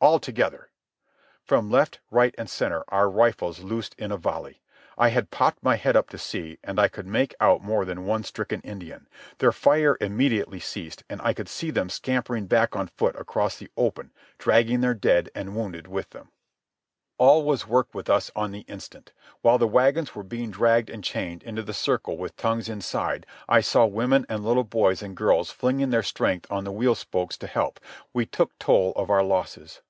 all 0.00 0.18
together!" 0.20 0.68
From 1.46 1.70
left, 1.70 1.98
right, 2.10 2.34
and 2.36 2.50
centre 2.50 2.84
our 2.88 3.08
rifles 3.08 3.60
loosed 3.60 3.94
in 3.96 4.12
a 4.12 4.18
volley. 4.18 4.60
I 4.98 5.08
had 5.08 5.30
popped 5.30 5.62
my 5.62 5.76
head 5.76 5.96
up 5.96 6.10
to 6.10 6.18
see, 6.18 6.58
and 6.62 6.78
I 6.78 6.88
could 6.88 7.06
make 7.06 7.34
out 7.40 7.62
more 7.62 7.86
than 7.86 8.04
one 8.04 8.22
stricken 8.22 8.60
Indian. 8.60 9.08
Their 9.38 9.50
fire 9.50 9.96
immediately 10.02 10.60
ceased, 10.60 11.04
and 11.08 11.22
I 11.22 11.32
could 11.32 11.48
see 11.48 11.70
them 11.70 11.88
scampering 11.88 12.44
back 12.44 12.76
on 12.76 12.88
foot 12.88 13.16
across 13.16 13.56
the 13.56 13.70
open, 13.78 14.12
dragging 14.36 14.82
their 14.82 14.92
dead 14.92 15.30
and 15.34 15.56
wounded 15.56 15.86
with 15.86 16.10
them. 16.10 16.28
All 17.16 17.42
was 17.42 17.66
work 17.66 17.94
with 17.94 18.10
us 18.10 18.30
on 18.36 18.50
the 18.52 18.66
instant. 18.68 19.10
While 19.40 19.56
the 19.56 19.66
wagons 19.66 20.14
were 20.14 20.22
being 20.22 20.50
dragged 20.50 20.90
and 20.90 21.02
chained 21.02 21.42
into 21.42 21.62
the 21.62 21.72
circle 21.72 22.18
with 22.18 22.36
tongues 22.36 22.68
inside—I 22.68 23.62
saw 23.62 23.86
women 23.86 24.26
and 24.28 24.44
little 24.44 24.64
boys 24.64 25.00
and 25.00 25.16
girls 25.16 25.50
flinging 25.50 25.88
their 25.88 26.02
strength 26.02 26.46
on 26.52 26.64
the 26.64 26.72
wheel 26.72 26.94
spokes 26.94 27.38
to 27.38 27.46
help—we 27.46 28.26
took 28.26 28.58
toll 28.58 28.92
of 28.96 29.08
our 29.08 29.22
losses. 29.22 29.80